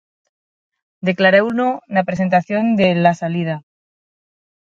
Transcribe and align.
Declarouno 1.07 1.69
na 1.93 2.05
presentación 2.09 2.63
de 2.79 2.87
La 3.03 3.13
Salida. 3.21 3.55